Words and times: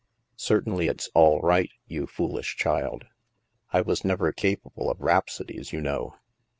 Certainly 0.39 0.87
it's' 0.87 1.11
all 1.13 1.39
right,' 1.41 1.69
you 1.85 2.07
foolish 2.07 2.55
child. 2.55 3.05
I 3.71 3.81
was 3.81 4.03
never 4.03 4.31
capable 4.33 4.87
pf 4.95 4.95
rhapsodies, 4.97 5.71
you 5.73 5.79
know. 5.79 6.15